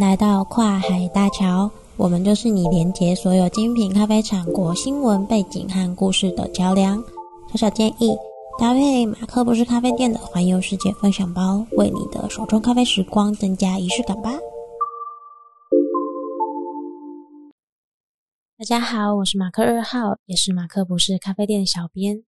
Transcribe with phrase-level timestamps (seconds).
[0.00, 7.02] 来到跨海大桥，我们就是你连接所有精品咖啡产国新闻背景和故事的桥梁。
[7.50, 8.16] 小小建议，
[8.58, 14.32] 搭配马克不是咖啡店的环游世界分享包，为你的手冲咖啡时光增加仪式感吧。
[18.58, 22.24] 大家好，我是马克二号，也是马克不是咖啡店的小编。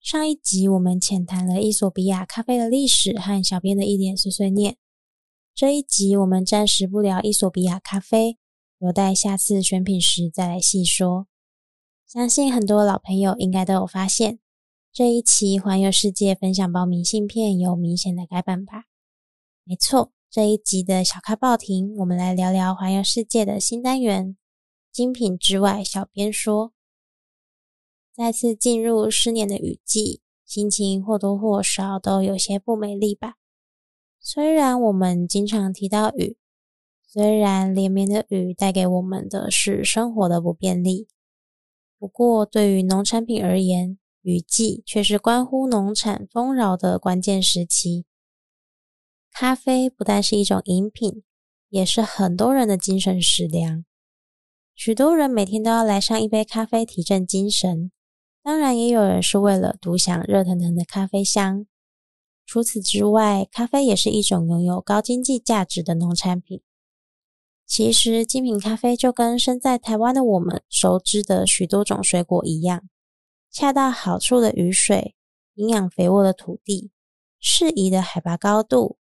[0.00, 4.76] 上一集我们浅谈了伊索比亚咖啡的历史和小编的一点碎碎念。
[5.56, 8.36] 这一集我们暂时不聊伊索比亚咖啡，
[8.78, 11.28] 留待下次选品时再来细说。
[12.06, 14.38] 相信很多老朋友应该都有发现，
[14.92, 18.84] 这一期环游世界分享包明信片有明显的改版吧？
[19.64, 24.36] 没错，这一集的小咖报亭，我们来聊聊环游世界的新单元——
[24.92, 26.74] 精品之外，小编说。
[28.12, 33.36] 再次进入失年的雨季，心情或多或少都有些不美丽吧？
[34.20, 36.36] 虽然我们经常提到雨，
[37.06, 41.08] 虽然连绵的雨带给我们的是生活的不便利，
[41.98, 48.04] 不过对于农产品而言，雨季却是关乎农产丰饶的关键时期。
[49.30, 51.22] 咖啡不但是一种饮品，
[51.68, 53.84] 也是很多人的精神食粮。
[54.74, 57.92] 许多人每天都要来上一杯咖啡提振精神，
[58.42, 61.66] 当然也有人是为了独享热腾腾的咖啡香。
[62.46, 66.62] 除此之外，咖啡也是一种拥有高经济价值的农产品。
[67.66, 72.84] 其实，精品咖啡就跟身在台湾的我们熟知的许多种水果一样，
[73.50, 75.16] 恰到好处的雨水、
[75.54, 76.92] 营养肥沃的土地、
[77.40, 78.98] 适宜的海拔高度、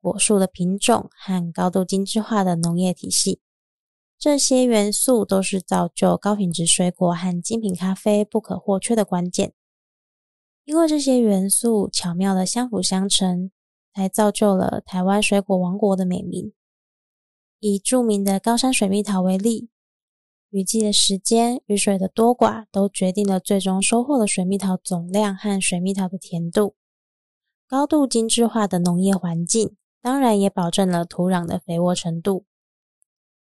[0.00, 3.40] 果树的品种和高度精致化的农业体系，
[4.18, 9.52] 这些元素都是造就高品质水果和精品咖啡不可或缺的关键。
[10.66, 13.52] 因为这些元素巧妙的相辅相成，
[13.94, 16.52] 才造就了台湾水果王国的美名。
[17.60, 19.70] 以著名的高山水蜜桃为例，
[20.50, 26.74] 雨季的时间、雨水的多寡，都决定了最终收获的水蜜桃总量和水蜜桃的甜度。
[27.68, 32.44] 高度精致化的农业环境，当然也保证了土壤的肥沃程度。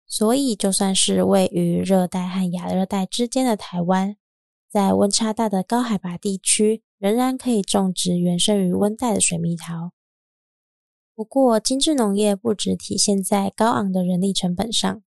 [0.09, 4.17] 所以，就算是位于热带和亚热带之间的台湾，
[4.69, 9.91] 在温差大的高海拔地区，仍然可以种植原生于温带的水蜜桃。
[11.17, 15.03] 不过，精致农业不只体现在高昂的人力成本上，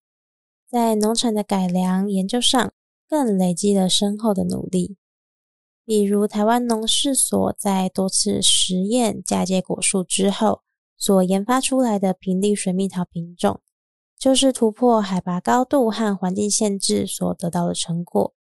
[0.69, 2.73] 在农产的改良研究上，
[3.07, 4.97] 更累积了深厚的努力。
[5.85, 10.63] 比如，台湾农试所在多次实验嫁接果树之后，
[10.97, 13.61] 所研发出来的平地水蜜桃品种，
[14.19, 18.33] 就是突破海拔高度和环境限制所得到的成果。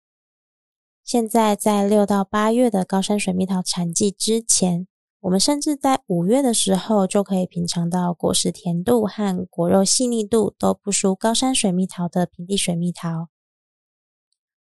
[1.05, 4.87] 现在在六到八月的高山水蜜桃产季之前，
[5.21, 13.29] 我们甚至在五月的时候就可以品尝到果实甜度和果肉细腻度都不输高山水蜜桃的平地水蜜桃。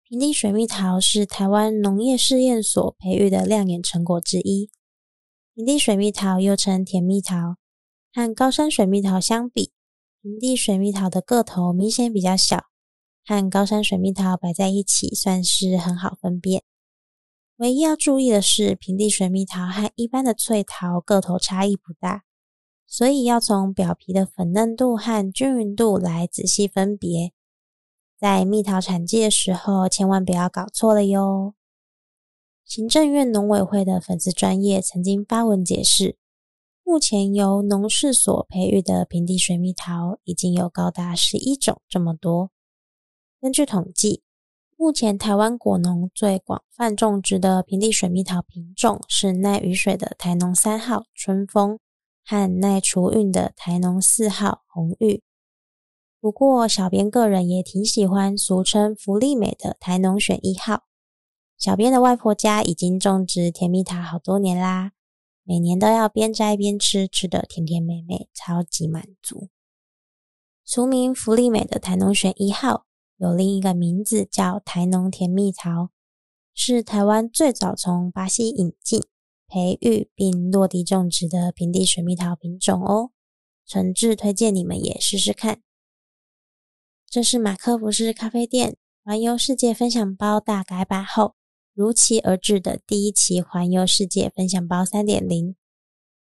[0.03, 4.69] 平地水蜜桃是台湾农业试验所培育的亮眼成果之一。
[5.55, 7.55] 平地水蜜桃又称甜蜜桃，
[8.13, 9.71] 和高山水蜜桃相比，
[10.21, 12.65] 平地水蜜桃的个头明显比较小。
[13.29, 16.63] 和高山水蜜桃摆在一起，算是很好分辨。
[17.57, 22.23] 唯一要注意的是，平地水蜜桃和一般的脆桃个头差异不大，
[22.87, 27.33] 所以要从表皮的粉嫩度和均匀度来仔细分别。
[28.17, 31.55] 在蜜桃产季的时候，千万不要搞错了哟。
[32.65, 36.17] 行政院农委会的粉丝专业曾经发文解释，
[36.85, 42.53] 目前由农事所培育的平地水蜜桃已经有高达十一种这么多。
[43.47, 44.25] 根据统计，
[44.77, 51.79] 目前台湾果农最广泛种植的平地水蜜桃品种是耐雨水的台农三号春风
[52.25, 55.23] 和耐除运的台农四号红玉。
[56.21, 60.83] 不过，小编个人也挺喜欢俗称福利美的台农选一号。
[61.57, 64.91] 小编的外婆家已经种植甜蜜桃好多年啦，
[65.45, 69.51] 每年都要边摘边吃，吃的甜甜美美，超级满足。
[70.65, 72.86] 俗名福利美的台农选一号。
[73.19, 75.91] 有另一个名字叫台农甜蜜桃，
[76.53, 79.01] 是台湾最早从巴西引进、
[79.49, 83.11] 培育并落地种植的平地水蜜桃品种哦。
[83.67, 85.63] 诚挚推荐你们也试试看。
[87.09, 91.35] 这是马克不是咖啡店环游世界分享包大改版后
[91.73, 95.57] 如期而至的第一期环游世界分享包三点零，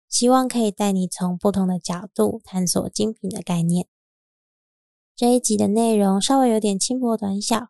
[0.07, 3.87] 希望可以带你从不同的角度探索精品的概念。
[5.15, 7.69] 这一集的内容稍微有点轻薄短小，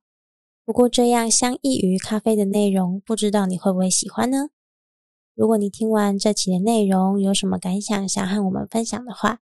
[0.66, 4.50] 不过这样相异于咖啡的内容，不知道你会不会喜欢呢？
[5.36, 9.42] 如果你听完这期的内容有什么感想，想和我们分享的话，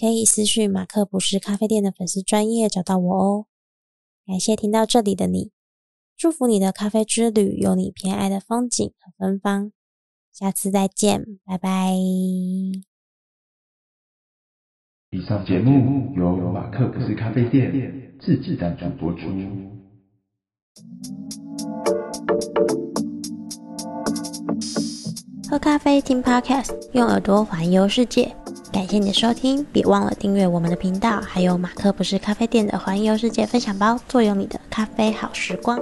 [0.00, 3.46] 可以私讯马克不是咖啡店的粉丝专业找到我哦。
[4.26, 5.50] 感谢听到这里的你，
[6.16, 9.72] 祝福你的咖啡之旅有你偏爱的风景和芬芳。
[10.32, 12.91] 下次再见，拜拜。
[15.14, 19.28] 以上节目由马克不是咖啡店自制赞助播出。
[25.50, 28.34] 喝咖啡听 Podcast，用耳朵环游世界。
[28.72, 35.78] 感谢你的收听，别忘了订阅我们的频道，还有马克不是咖啡店的环游世界分享包，坐拥你的咖啡好时光。